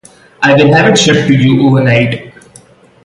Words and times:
I 0.41 0.55
will 0.55 0.73
have 0.73 0.91
it 0.91 0.97
shipped 0.97 1.27
to 1.27 1.33
you 1.35 1.67
overnight. 1.67 2.33